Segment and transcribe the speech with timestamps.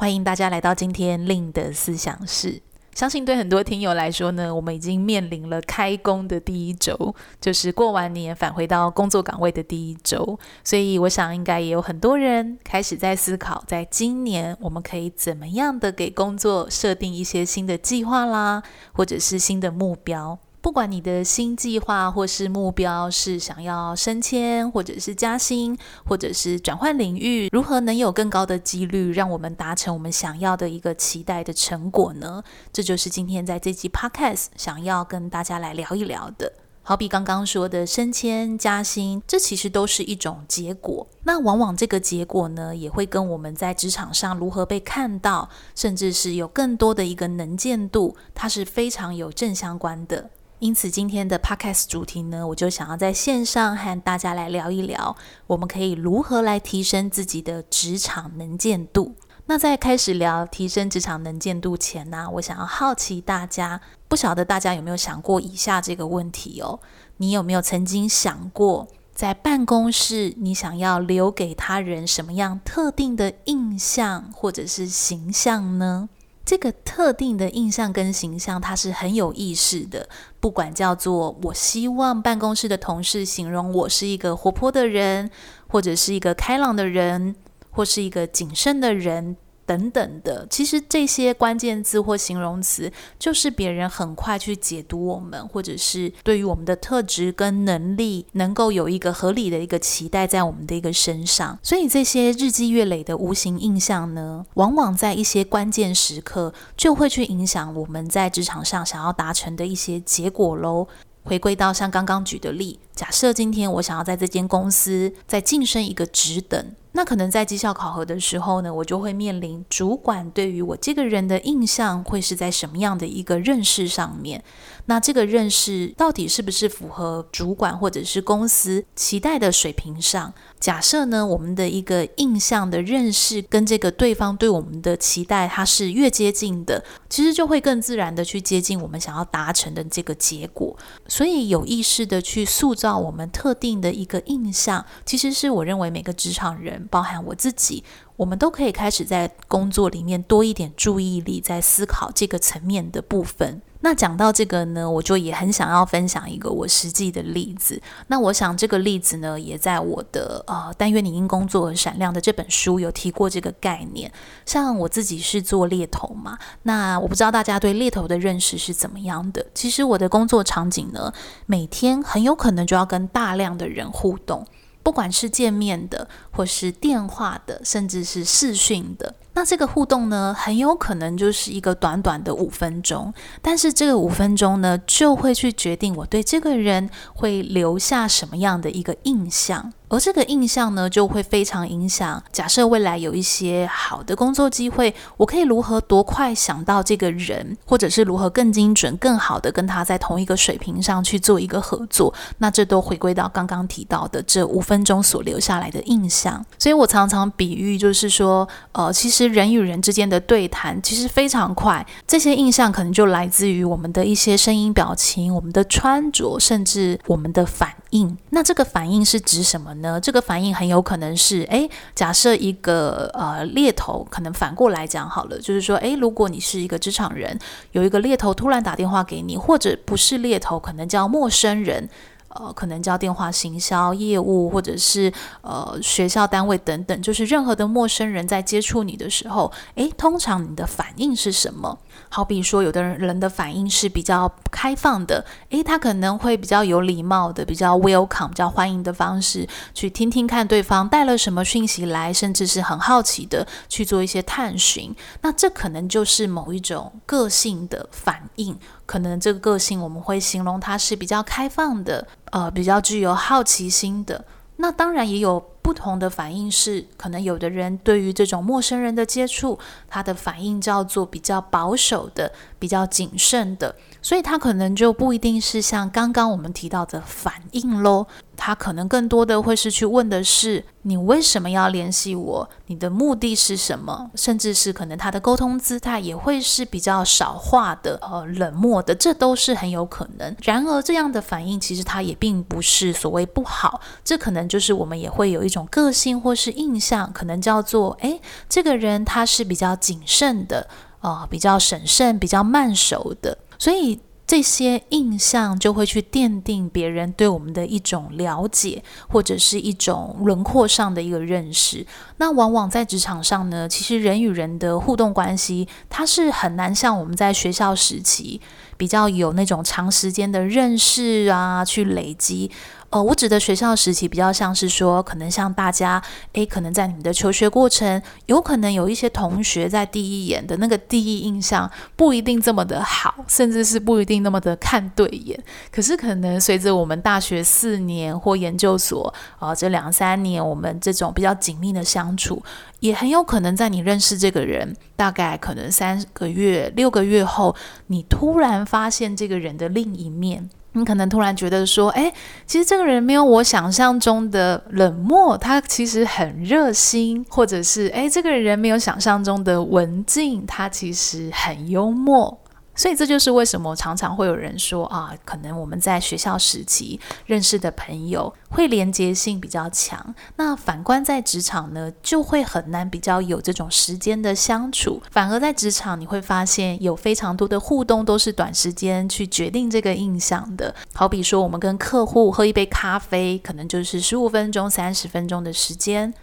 [0.00, 2.62] 欢迎大家来到今天 Lin 的思想室。
[2.94, 10.40] 相信对很多听友来说呢，我们已经面临了开工的第一周，就是过完年返回到工作岗位的第一周。
[10.64, 18.62] 所以我想，应该也有很多人开始在思考，在今年我们可以怎么样的给工作设定一些新的计划啦，
[18.94, 20.38] 或者是新的目标。
[20.62, 32.42] 不管你的新计划或是目标是想要升迁，或者是加薪，或者是转换领域，如何能有更高的几率让我们达成我们想要的一个期待的成果呢？
[32.72, 36.52] 这就是今天在这集 Podcast 想要跟大家来聊一聊的。
[36.82, 41.06] 好比刚刚说的升迁、加薪，这其实都是一种结果。
[41.24, 50.30] 那往往这个结果呢，也会跟我们在职场上如何被看到，甚至是有更多的一个能见度，它是非常有正相关的。
[50.60, 59.14] 因此，今天的 podcast 主题呢，我就想要在线上和大家来聊一聊，我们可以如何来提升自己的职场能见度。
[59.46, 66.78] 那在开始聊提升职场能见度前呢，我想要好奇大家，不晓得大家有没有想过以下这个问题哦？
[67.16, 76.10] 你有没有曾经想过，在办公室你想要留给他人什么样特定的印象或者是形象呢？
[76.44, 80.08] 这个特定的印象跟形象，它是很有意识的。
[80.40, 85.30] 不管叫做我希望办公室的同事形容我是一个活泼的人，
[85.68, 87.36] 或者是一个开朗的人，
[87.70, 89.36] 或是一个谨慎的人。
[89.70, 101.56] 等等的，其实这些关键字或形容词，就是别人很快去解读我们，或者是对于我们的特质跟能力，能够有一个合理的一个期待在我们的一个身上。
[101.62, 110.88] 所以这些日积月累的无形印象呢，往往在一些关键时刻，就会去影响我们在职场上想要达成的一些结果喽。
[111.22, 116.74] 回归到像刚刚举的例，假设今天我想要在这间公司再晋升一个职等。
[116.92, 124.42] 那可能在绩效考核的时候呢，我就会面临主管对于我这个人的印象会是在什么样的一个认识上面。
[124.86, 130.34] 那这个认识到底是不是符合主管或者是公司期待的水平上？
[130.58, 140.76] 假设呢，我们的一个印象的认识跟这个对方对我们的期待，它是越接近的，其实就会更自然的去接近我们想要达成的这个结果。
[141.06, 147.84] 所以有意识的去塑造到我们特定的一个印象，其实是我认为每个职场人，包含我自己。
[148.20, 153.62] 我们都可以开始在工作里面多一点注意力，在思考这个层面的部分。
[153.80, 157.80] 那讲到这个呢，我就也很想要分享一个我实际的例子。
[158.08, 164.12] 那我想这个例子呢，也在我的呃《但愿你因工作而闪亮》的这本书有提过这个概念。
[164.44, 169.46] 像我自己是做猎头嘛，那我不知道大家对猎头的认识是怎么样的。
[169.54, 171.10] 其实我的工作场景呢，
[171.46, 174.46] 每天很有可能就要跟大量的人互动。
[174.82, 179.14] 不管是见面的，或是电话的，甚至是视讯的。
[179.32, 192.20] 那这个互动呢，很有可能就是一个短短的五分钟，但是这个五分钟呢，就会去决定我对这个人会留下什么样的一个印象，而这个印象呢，就会非常影响。
[192.32, 206.44] 假设未来有一些好的工作机会，我可以如何多快想到这个人，或者是如何更精准、更好的跟他在同一个水平上去做一个合作，那这都回归到刚刚提到的这五分钟所留下来的印象。
[206.58, 209.19] 所以我常常比喻，就是说，呃，其实。
[209.26, 218.16] 实人与人之间的对谈其实非常快，这些印象可能就来自于我们的一些声音、表情、我们的穿着，甚至我们的反应。
[218.30, 220.00] 那这个反应是指什么呢？
[220.00, 227.38] 这个反应很有可能是，哎，假设一个呃猎头，可能反过来讲好了，就是说，哎，如果你是一个职场人，
[227.72, 231.88] 有一个猎头突然打电话给你，或者不是猎头，可能叫陌生人。
[232.30, 235.12] 呃，可能叫电话行销业务，或者是
[235.42, 241.78] 呃学校单位等等，就是任何的陌生人在接触你的时候，诶，通常你的反应是什么？
[242.08, 254.94] 好比说，有的人人的反应是比较开放的，诶，他可能会比较有礼貌的，比较 welcome，比较欢迎的方式去听听看对方带了什么讯息来，甚至是很好奇的去做一些探寻。
[255.22, 258.56] 那这可能就是某一种个性的反应。
[258.86, 264.24] 可能这个个性我们会形容它是比较开放的，呃，比较具有好奇心的。
[264.56, 269.58] 那当然也有不同的反应是，可能有的人对于这种陌生人的接触，
[269.88, 278.06] 他的反应叫做比较保守的、比较谨慎的，所以他可能就不一定是像刚刚我们提到的反应喽。
[278.42, 282.48] 他可能更多的会是去问的是：你为什么要联系我？
[282.68, 284.10] 你的目的是什么？
[284.14, 290.34] 甚至是可能他的沟通姿态也会是比较少话的、呃冷漠的，这都是很有可能。
[290.42, 300.68] 然而，这样的反应其实它也并不是所谓不好，这可能就是我们也会有一一种个性或是印象，可能叫做：诶，这个人他是比较谨慎的，
[301.00, 303.98] 啊、比较审慎、比较慢熟的，所以。
[304.30, 311.84] 这些印象就会去奠定别人对我们的一种了解，或者是一种轮廓上的一个认识。
[312.18, 318.40] 那往往在职场上呢，其实人与人的互动关系，它是很难像我们在学校时期
[318.76, 322.52] 比较有那种长时间的认识啊，去累积。
[322.90, 326.02] 呃，我指的学校时期比较像是说，可能像大家，
[326.32, 335.40] 诶，可能在你们的求学过程，有可能有一些同学在第一眼的那个第一印象不一定这么的好，甚至是不一定那么的看对眼。
[335.70, 342.42] 可是可能随着我们大学四年或研究所啊，这两三年，我们这种比较紧密的相处，
[342.80, 347.54] 也很有可能在你认识这个人大概可能三个月、六个月后，
[347.86, 350.50] 你突然发现这个人的另一面。
[350.72, 352.12] 你可能突然觉得说，哎，
[352.46, 362.38] 其实这个人没有我想象中的冷漠，他其实很热心，或者是，哎，这个人没有想象中的文静，他其实很幽默。
[362.80, 370.14] 所以这就是为什么常常会有人说啊，可能我们在学校时期认识的朋友会连接性比较强。
[370.36, 375.02] 那反观在职场呢，就会很难比较有这种时间的相处。
[375.10, 380.74] 反而在职场你会发现有非常多的互动都是短时间去决定这个印象的。
[380.94, 386.14] 好比说我们跟客户喝一杯咖啡，可能就是十五分钟、三十分钟的时间，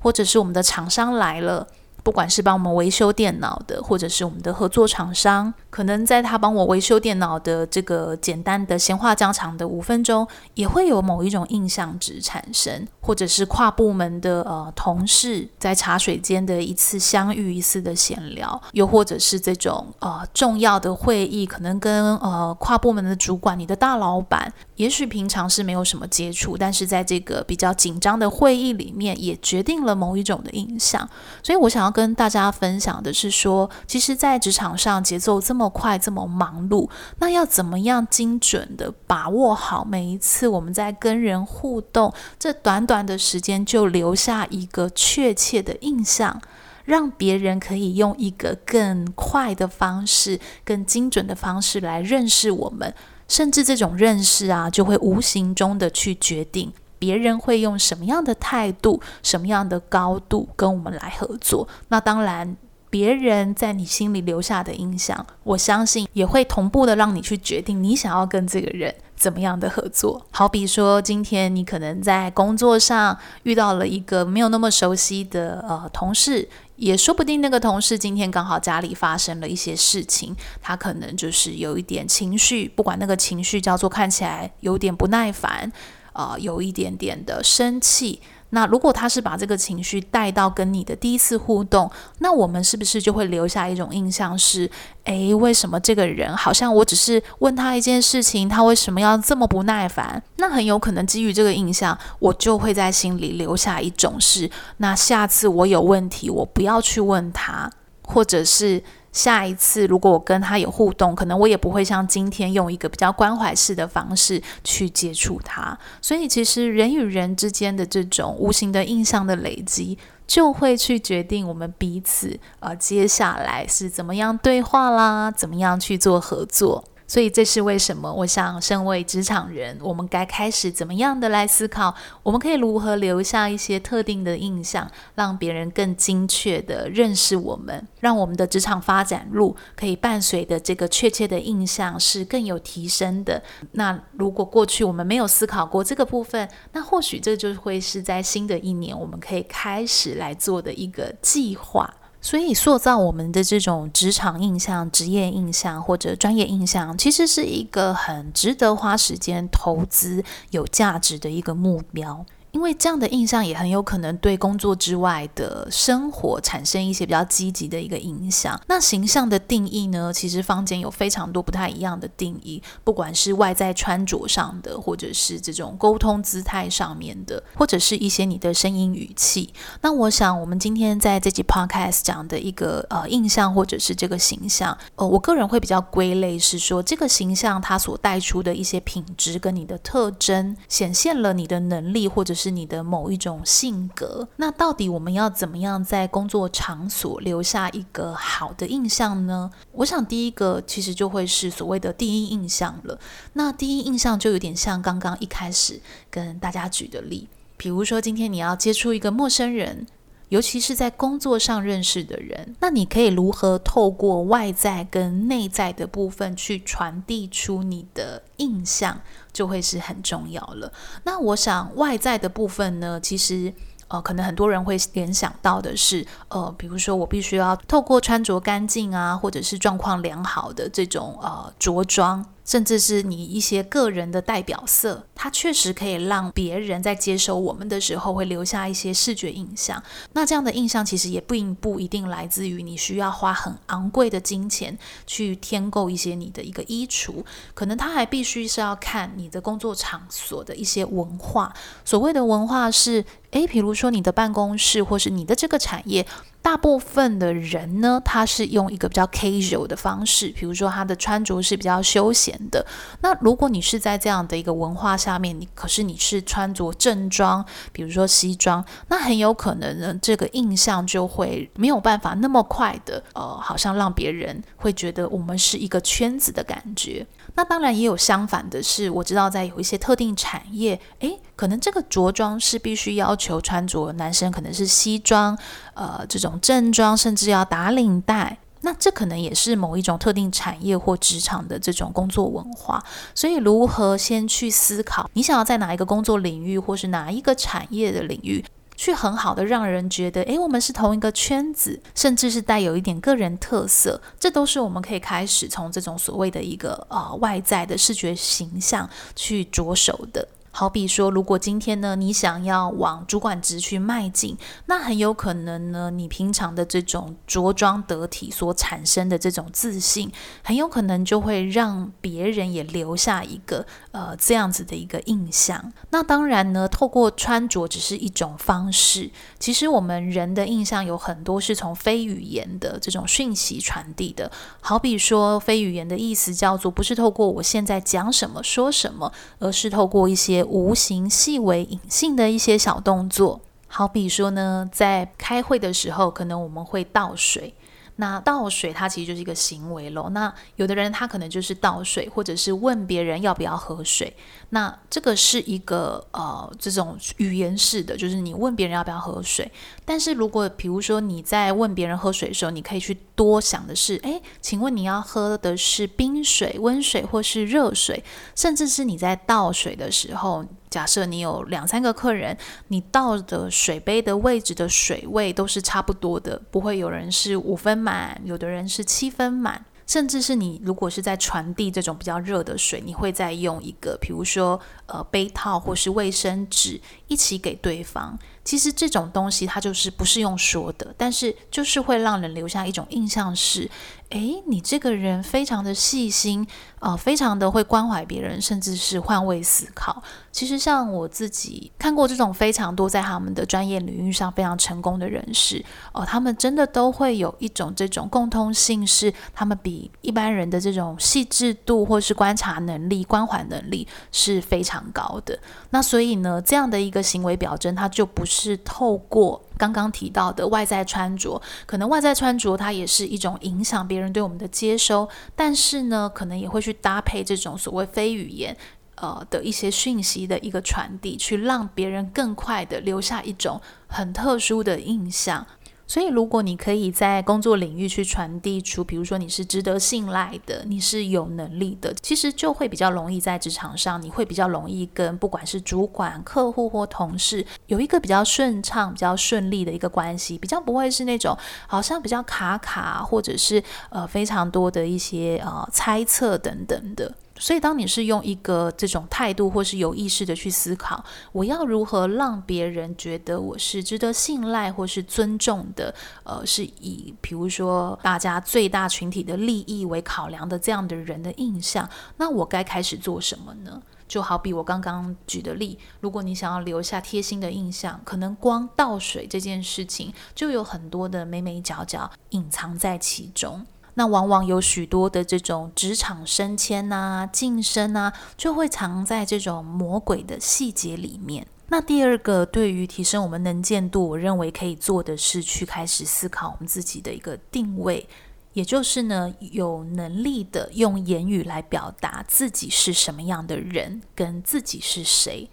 [0.00, 1.66] 或者是我们的厂商来了。
[2.04, 31.08] 不管是帮我们维修电脑的，或者是我们的合作厂商，可能在他帮我维修电脑的这个简单的闲话家常的五分钟，也会有某一种印象值产生，或者是跨部门的呃同事在茶水间的一次相遇，一次的闲聊，又或者是这种呃重要的会议，可能跟呃跨部门的主管，你的大老板，也许平常是没有什么接触，但是在这个比较紧张的会议里面，也决定了某一种的印象，
[31.42, 31.93] 所以我想要。
[31.94, 46.42] 跟大家分享的是说，其实，在职场上节奏这么快，这么忙碌，那要怎么样精准的把握好每一次我们在跟人互动，这短短的时间就留下一个确切的印象，
[46.84, 52.92] 让别人可以用一个更快的方式、更精准的方式来认识我们，
[53.28, 56.72] 甚至这种认识啊，就会无形中的去决定。
[56.98, 61.68] 别人会用什么样的态度、什么样的高度跟我们来合作？
[61.88, 62.56] 那当然，
[62.88, 70.24] 别人在你心里留下的印象，我相信也会同步的让你去决定你想要跟这个人怎么样的合作。
[70.30, 85.72] 好比说，今天你可能在工作上遇到了一个没有那么熟悉的呃同事，也说不定那个同事今天刚好家里发生了一些事情，他可能就是有一点情绪，不管那个情绪叫做看起来有点不耐烦。
[86.14, 88.20] 呃，有一点点的生气。
[88.50, 94.70] 那如果他是把这个情绪带到跟你的第一次互动，那我们是不是就会留下一种印象是：
[95.04, 100.22] 诶，为什么这个人好像我只是问他一件事情，他为什么要这么不耐烦？
[100.36, 107.68] 那很有可能基于这个印象，我就会在心里留下一种是：那下次我有问题，我不要去问他，
[108.02, 108.84] 或者是。
[109.14, 115.78] 下一次，如果我跟他有互动，可能我也不会像今天用一个比较关怀式的方式去接触他。
[116.02, 126.82] 所以，其实人与人之间的这种无形的印象的累积，就会去决定我们彼此呃接下来是怎么样对话啦，怎么样去做合作。
[127.06, 128.12] 所以这是为什么？
[128.12, 131.94] 我想，身为职场人，我们该开始怎么样的来思考？
[132.22, 143.42] 我们可以如何留下一些特定的印象，让别人更精确地认识我们，让我们的职场发展路可以伴随的这个确切的印象是更有提升的。
[143.72, 151.92] 那如果过去我们没有思考过这个部分，那或许这就会是在新的一年我们可以开始来做的一个计划。
[152.26, 162.24] 所以，塑造我们的这种职场印象、职业印象或者专业印象，其实是一个很值得花时间投资、有价值的一个目标。
[162.54, 168.58] 因为这样的印象也很有可能对工作之外的生活产生一些比较积极的一个影响。
[168.68, 179.52] 那形象的定义呢，其实坊间有非常多不太一样的定义，不管是外在穿着上的，或者是这种沟通姿态上面的，或者是一些你的声音语气。
[179.80, 192.43] 那我想，我们今天在这集 podcast 讲的一个呃印象，或者是这个形象，呃，我个人会比较归类是说，这个形象它所带出的一些品质跟你的特征，显现了你的能力，或者是。
[192.44, 199.50] 是你的某一种性格，那到底我们要怎么样在工作场所留下一个好的印象呢？
[199.72, 202.98] 我想第一个其实就会是所谓的第一印象了。
[203.32, 209.86] 那第一印象就有点像刚刚一开始跟大家举的例，比如说今天你要接触一个陌生人。
[210.34, 219.00] 尤其是在工作上认识的人，那你可以如何透过外在跟内在的部分去传递出你的印象，
[219.32, 220.72] 就会是很重要了。
[221.04, 223.54] 那我想外在的部分呢，其实
[223.86, 232.26] 呃，可能很多人会联想到的是，呃，比如说我必须要透过穿着干净啊，或者是状况良好的这种呃着装。
[232.44, 239.82] 甚至是你一些个人的代表色，它确实可以让别人在接收我们的时候会留下一些视觉印象。
[240.12, 247.24] 那这样的印象其实也并不一定来自于你需要花很昂贵的金钱去添购一些你的一个衣橱，
[247.54, 251.54] 可能它还必须是要看你的工作场所的一些文化。
[251.84, 256.06] 所谓的文化是，诶，比如说你的办公室或是你的这个产业。
[256.44, 262.64] 大部分的人呢，他是用一个比较 casual 的方式，比如说他的穿着是比较休闲的。
[263.00, 277.06] 那如果你是在这样的一个文化下面，你可是你是穿着正装，比如说西装，那很有可能呢，这个印象就会没有办法那么快的，呃，好像让别人会觉得我们是一个圈子的感觉。
[277.36, 285.36] 那当然也有相反的是，我知道在有一些特定产业，诶，可能这个着装是必须要求穿着，男生可能是西装，
[285.74, 288.38] 呃，这种正装，甚至要打领带。
[288.60, 292.82] 那这可能也是某一种特定产业或职场的这种工作文化。
[293.14, 298.42] 所以，如何先去思考，你想要在哪一个工作领域，或是哪一个产业的领域？
[298.76, 310.26] 去很好的让人觉得，诶，我们是同一个圈子，甚至是带有一点个人特色，这都是我们可以开始从这种所谓的一个呃外在的视觉形象去着手的。
[310.56, 320.12] 好比说，如果今天呢，你想要往主管职去迈进，那很有可能呢，你平常的这种着装得体所产生的这种自信，
[320.44, 325.72] 很有可能就会让别人也留下一个呃这样子的一个印象。
[325.90, 334.30] 那当然呢，透过穿着只是一种方式，其实我们人的印象有很多是从非语言的这种讯息传递的。
[334.60, 340.43] 好比说，非语言的意思叫做不是透过我现在讲什么说什么，而是透过一些。
[340.44, 347.54] 无形、细微、隐性的一些小动作，好比说呢，在开会的时候，可能我们会倒水。
[347.96, 350.10] 那倒水，它其实就是一个行为咯。
[350.10, 354.14] 那有的人他可能就是倒水，或者是问别人要不要喝水。
[354.50, 359.50] 那这个是一个呃这种语言式的，就是你问别人要不要喝水。
[359.84, 368.02] 但是如果比如说你在问别人喝水的时候，你可以去多想的是，诶，请问你要喝的是冰水、温水或是热水？
[368.34, 370.44] 甚至是你在倒水的时候。
[370.74, 388.18] 假设你有两三个客人，你倒的水杯的位置的水位都是差不多的，不会有人是五分满，有的人是七分满，甚至是你如果是在传递这种比较热的水，你会再用一个，比如说呃杯套或是卫生纸一起给对方。
[388.42, 393.70] 其实这种东西它就是不是用说的，但是就是会让人留下一种印象是。
[394.14, 396.46] 诶，你这个人非常的细心，
[396.78, 400.00] 呃，非常的会关怀别人，甚至是换位思考。
[400.30, 415.36] 其实像我自己看过这种非常多在他们的专业领域上非常成功的人士，哦、他们真的都会有一种这种共通性，是他们比一般人的这种细致度或是观察能力、关怀能力是非常高的。
[415.70, 419.43] 那所以呢，这样的一个行为表征，它就不是透过。
[419.56, 428.56] 刚刚提到的外在穿着，可能外在穿着它也是一种影响别人对我们的接收，但是呢，可能也会去搭配这种所谓非语言
[428.96, 435.46] 呃的一些讯息的一个传递，去让别人更快的留下一种很特殊的印象。
[435.86, 451.36] 所以，如果你可以在工作领域去传递出，比如说你是值得信赖的，你是有能力的，其实就会比较容易在职场上，你会比较容易跟不管是主管、客户或同事有一个比较顺畅、比较顺利的一个关系，比较不会是那种
[451.66, 457.14] 好像比较卡卡，或者是呃非常多的一些呃猜测等等的。
[457.36, 471.88] 所以，当你是用一个这种态度，或是有意识的去思考，我要如何让别人觉得我是值得信赖或是尊重的，呃，是以比如说大家最大群体的利益为考量的这样的人的印象，
[472.18, 473.82] 那我该开始做什么呢？
[474.06, 483.66] 就好比我刚刚举的例，如果你想要留下贴心的印象，可能光倒水这件事情就有很多的美美角角隐藏在其中。
[483.94, 491.46] 那往往有许多的这种职场升迁啊、晋升啊，就会藏在这种魔鬼的细节里面。
[491.68, 498.06] 那第二个，对于提升我们能见度，我认为可以做的是去开始思考我们自己的一个定位，
[498.52, 505.48] 也就是呢，有能力的用言语来表达自己是什么样的人，跟自己是谁。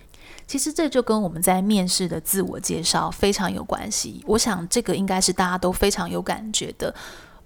[0.46, 4.22] 其实这就跟我们在面试的自我介绍非常有关系。
[4.28, 6.94] 我想这个应该是大家都非常有感觉的。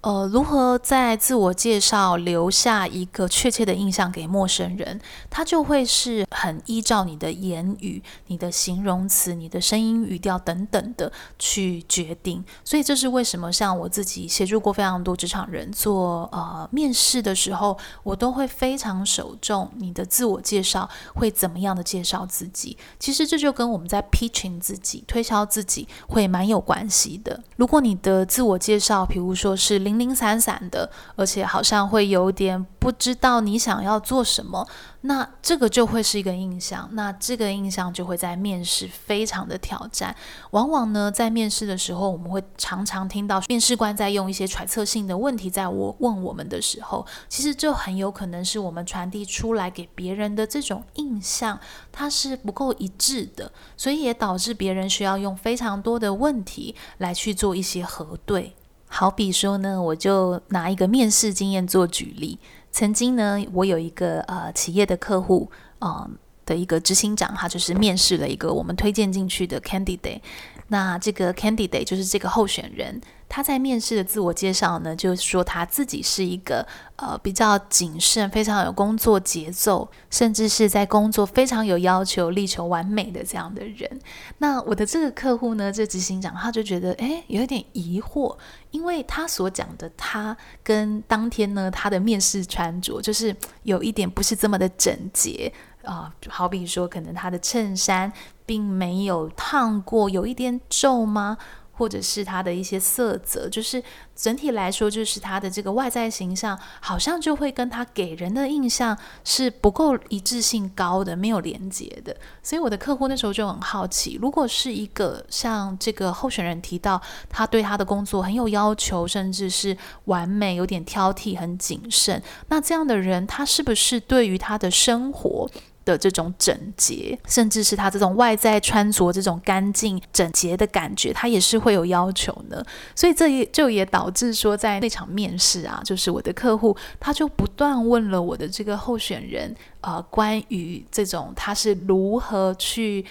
[0.02, 12.44] 呃，如何在自我介绍留下一个确切的印象给陌生人，他就会是很依照你的言语、你的形容词、你的声音语调等等的去决定。
[12.64, 22.76] 所以这是为什么，像我自己协助过非常多职场人做呃面试的时候，我都会非常首重你的自我介绍会怎么样的介绍自己。
[23.00, 27.42] 其实这就跟我们在 pitching 自己、推销自己会蛮有关系的。
[27.56, 34.66] 如果你的自我介绍，比如说是零零散散的，而且好像会有点不知道你想要做什么，
[35.02, 40.14] 那这个就会是一个印象，那这个印象就会在面试非常的挑战。
[40.50, 51.60] 往往呢，在面试的时候，我们会常常听到面试官在用一些揣测性的问题在我问我们的时候，其实就很有可能是我们传递出来给别人的这种印象，
[51.92, 58.56] 它是不够一致的，所以也导致别人需要用非常多的问题来去做一些核对。
[58.98, 62.38] 好比说呢，我就拿一个面试经验做举例。
[62.72, 65.50] 曾经呢，我有一个呃企业的客户，
[65.80, 66.10] 呃
[66.46, 70.22] 的一个执行长，他就是面试了一个我们推荐进去的 candidate。
[70.68, 73.00] 那这个 candidate 就是这个候选人。
[73.28, 84.00] 他在面试的自我介绍呢，就是说他自己是一个呃比较谨慎、非常有工作节奏，甚至是在工作非常有要求、力求完美的这样的人。
[84.38, 88.36] 那我的这个客户呢，这执行长他就觉得诶有一点疑惑，
[88.70, 95.52] 因为他所讲的他跟当天呢他的面试穿着就是有一点不是这么的整洁
[95.82, 98.12] 啊，好比说可能他的衬衫
[98.46, 101.36] 并没有烫过，有一点皱吗？
[101.78, 103.82] 或者是他的一些色泽，就是
[104.14, 112.16] 整体来说，就是他的这个外在形象，好像就会跟他给人的印象是不够一致性高的，没有连接的。
[112.42, 125.46] 所以我的客户那时候就很好奇，如果是一个像这个候选人提到，他对他的工作很有要求，甚至是完美，有点挑剔，很谨慎，那这样的人，他是不是对于他的生活
[125.86, 132.62] 的这种整洁，甚至是他这种外在穿着这种干净整洁的感觉，他也是会有要求的。
[132.94, 143.06] 所以这也就也导致说，在那场面试啊，就是我的客户他就不断问了我的这个候选人，呃，关于这种他是如何去。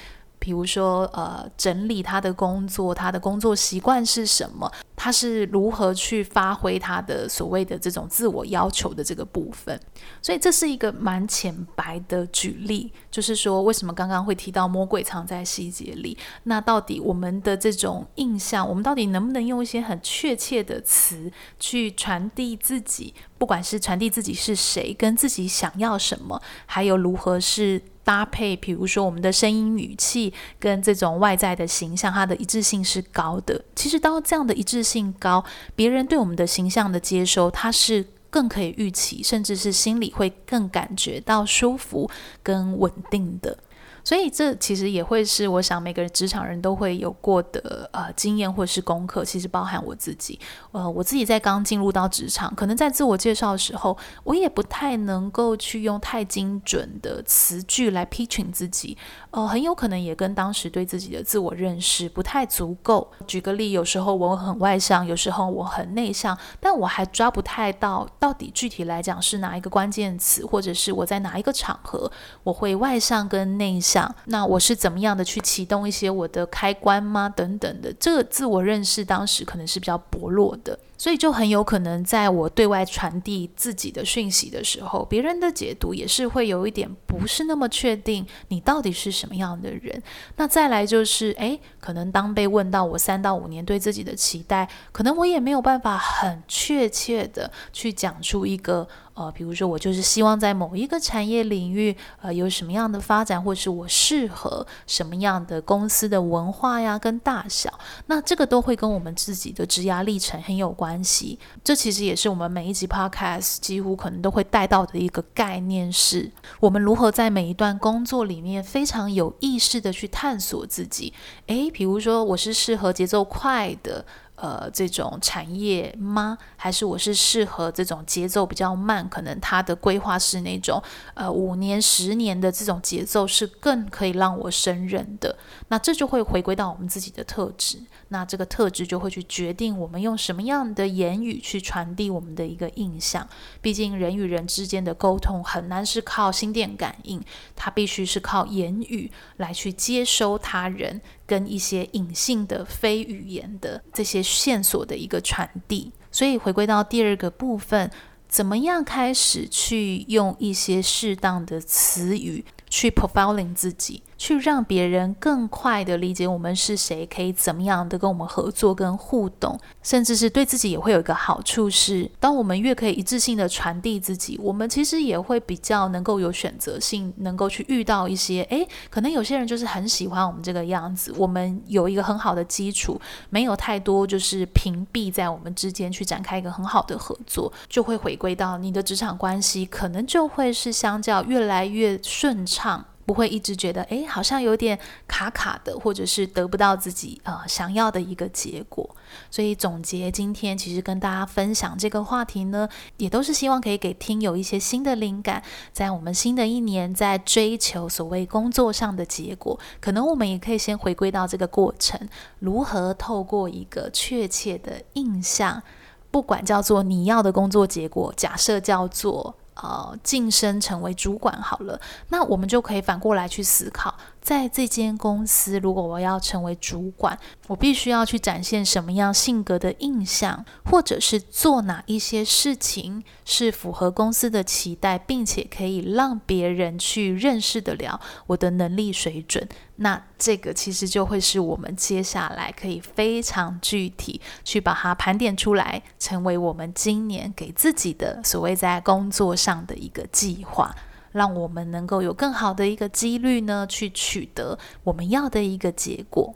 [0.46, 4.72] 比如说，呃，整理他的工作，他的工作习惯是什么？
[4.96, 9.80] 他是如何去发挥他的所谓的这种自我要求的这个部分？
[10.22, 16.16] 所以这是一个蛮浅白的举例，就是说，为什么刚刚会提到魔鬼藏在细节里？
[16.44, 23.16] 那到底我们的这种印象，我们到底能不能用一些很确切的词去传递自己？
[23.40, 27.82] 不管是传递自己是谁，跟自己想要什么，还有如何是。
[28.06, 33.62] 搭配，比如说我们的声音语气跟这种外在的形象，它的一致性是高的。
[33.76, 35.44] 其实，当这样的一致性高，
[35.76, 42.10] 别人对我们的形象的接收，他是更可以预期，甚至是心里会更感觉到舒服
[42.44, 43.58] 跟稳定的。
[44.04, 50.40] 所以这其实也会是我想每个人职场人都会有过的呃经验或是功课，其实包含我自己。
[50.72, 58.98] 呃，我自己在刚进入到职场，可能在自我介绍的时候，我也不太能够去用太精准的词句来 pitching 自己。
[59.32, 63.12] 呃，很有可能也跟当时对自己的自我认识不太足够。
[63.26, 72.10] 举个例，有时候我很外向，有时候我很内向，但我还抓不太到到底具体来讲是哪一个关键词，或者是我在哪一个场合
[72.44, 74.14] 我会外向跟内向。
[74.26, 77.28] 那我是怎么样的去启动一些我的开关吗？
[77.30, 80.78] 等等的，这个自我认识当时可能是比较薄弱的。
[80.98, 90.02] 所以就很有可能，在我对外传递自己的讯息的时候，别人的解读也是会有一点不是那么确定你到底是什么样的人。
[90.38, 98.88] 那再来就是，诶，可能当被问到我三到五年对自己的期待，可能我也没有办法很确切的去讲出一个。
[99.16, 107.72] 呃，比如说我就是希望在某一个产业领域，呃，有什么样的发展，或是我适合什么样的公司的文化呀，跟大小，
[108.08, 111.40] 那这个都会跟我们自己的职涯历程很有关关系。
[111.64, 121.12] 这其实也是我们每一集 Podcast 几乎可能都会带到的一个概念是，是我们如何在每一段工作里面非常有意识的去探索自己。
[121.48, 124.06] 诶，比如说我是适合节奏快的。
[124.36, 126.38] 呃，这种产业吗？
[126.58, 129.08] 还是我是适合这种节奏比较慢？
[129.08, 130.82] 可能它的规划是那种
[131.14, 135.38] 呃五年、十年的这种节奏，是更可以让我胜任的。
[135.70, 137.80] 那这就会回归到我们自己的特质。
[138.10, 143.28] 那这个特质就会去决定我们用什么样的言语去传递我们的一个印象。
[143.62, 147.24] 毕竟人与人之间的沟通很难是靠心电感应，
[147.56, 151.02] 它必须是靠言语来去接收他人。
[151.28, 157.90] 跟一些隐性的非语言的这些线索的一个传递，所以回归到第二个部分，
[158.28, 164.02] 怎么样开始去用一些适当的词语去 profiling 自己。
[164.18, 183.00] 去让别人更快地理解我们是谁，可以怎么样的跟我们合作跟互动，甚至是对自己也会有一个好处是，当我们越可以一致性的传递自己，我们其实也会比较能够有选择性，能够去遇到一些，诶，可能有些人就是很喜欢我们这个样子，我们有一个很好的基础，
[183.30, 192.86] 没有太多就是屏蔽在我们之间去展开一个很好的合作，就会回归到你的职场关系，可能就会是相较越来越顺畅。
[193.06, 198.96] 不会一直觉得，哎，好像有点卡卡的，或者是得不到自己呃想要的一个结果。
[199.30, 212.00] 所以总结今天其实跟大家分享这个话题呢，也都是希望可以给听友一些新的灵感，在我们新的一年在追求所谓工作上的结果，可能我们也可以先回归到这个过程，
[212.40, 215.62] 如何透过一个确切的印象，
[216.10, 219.36] 不管叫做你要的工作结果，假设叫做。
[219.56, 223.96] 呃，晋升成为主管好了，那我们就可以反过来去思考。
[224.26, 239.48] 在这间公司，如果我要成为主管，我必须要去展现什么样性格的印象，或者是做哪一些事情是符合公司的期待，并且可以让别人去认识得了我的能力水准。
[239.76, 250.74] 那这个其实就会是我们接下来可以非常具体去把它盘点出来，成为我们今年给自己的所谓在工作上的一个计划。
[251.16, 256.36] 让我们能够有更好的一个几率呢，去取得我们要的一个结果。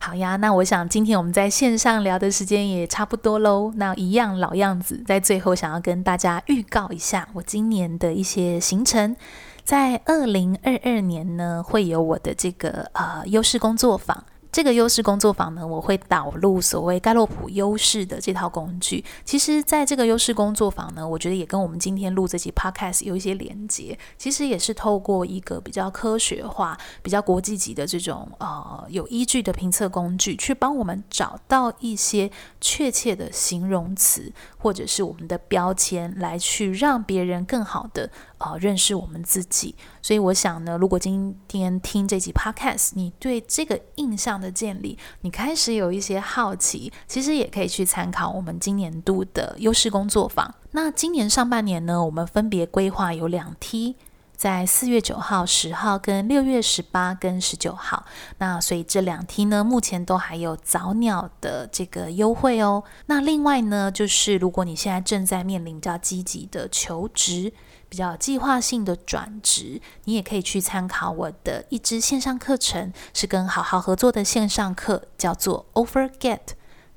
[0.00, 3.72] 好呀，那我想今天我们在线上聊的时间也差不多喽。
[3.76, 9.16] 那一样老样子，在最后想要跟大家预告一下我今年的一些行程。
[9.64, 14.24] 在二零二二年呢，会有我的这个呃优势工作坊。
[14.50, 19.04] 这个优势工作坊呢，我会导入所谓盖洛普优势的这套工具。
[19.24, 23.96] 其实，在这个优势工作坊呢，我觉得也跟我们今天录这期 podcast 有一些连接。
[24.16, 32.30] 其实也是透过一个比较科学化、比较国际级的这种呃有依据的评测工具，去帮我们找到一些
[32.60, 39.74] 确切的形容词或者是我们的标签，来去让别人更好的呃认识我们自己。
[40.00, 50.54] 所以我想呢，如果今天听这集 podcast，你对这个印象的建立，你开始有一些好奇，其实也可以去参考我们今年度的优势工作坊。
[50.70, 53.96] 那今年上半年呢，我们分别规划有两梯，
[54.38, 58.06] 在四月九号、十号跟六月十八跟十九号。
[58.38, 62.84] 那所以这两天呢，目前都还有早鸟的这个优惠哦。
[63.06, 67.52] 那另外呢，就是如果你现在正在面临比较积极的求职。
[67.90, 76.40] 比较计划性的转职，你也可以去参考我的一支线上课程，是跟好好合作的线上课，叫做 OfferGet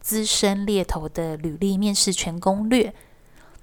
[0.01, 2.93] 资深猎头的履历面试全攻略。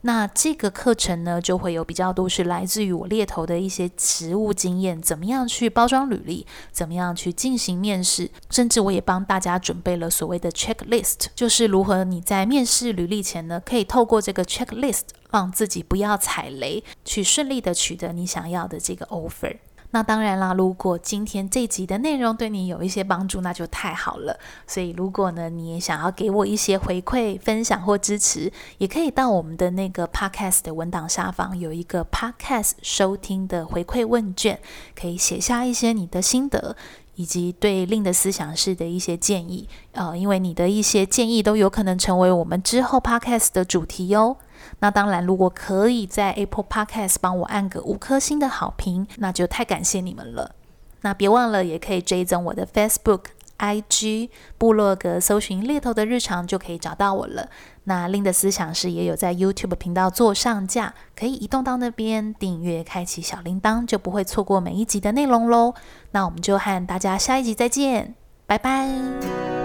[0.03, 15.03] 那这个课程呢，就会有比较多是来自于我猎头的一些实务经验，怎么样去包装履历，怎么样去进行面试，甚至我也帮大家准备了所谓的 checklist，就是如何你在面试履历前呢，可以透过这个 checklist。
[15.31, 19.59] 让自己不要踩雷，去顺利的取得你想要的这个 offer。
[19.91, 24.39] 那当然啦，如果今天这集的内容对你有一些帮助，那就太好了。
[24.67, 34.59] 所以如果呢，你也想要给我一些回馈、分享或支持，也可以到我们的那个 podcast 的文档下方有一个 podcast 收听的回馈问卷，
[34.95, 36.77] 可以写下一些你的心得。
[37.19, 39.69] 以及对令的思想式的一些建议。
[39.91, 44.37] 呃，因为你的一些建议都有可能成为我们之后 Podcast 的主题哟。
[44.81, 50.55] 那当然，如果可以在 Apple Podcast 帮我按个五颗星的好评，那就太感谢你们了。
[51.03, 53.21] 那别忘了，也可以追踪我的 Facebook、
[53.59, 57.49] IG、部落格，搜寻猎头的日常就可以找到我了。
[57.85, 65.75] 那另的思想是也有在 YouTube 频道做上架，可以移动到那边订阅，开启小铃铛，就不会错过每一集的内容喽。
[66.11, 68.15] 那我们就和大家下一集再见，
[68.47, 69.58] 拜拜。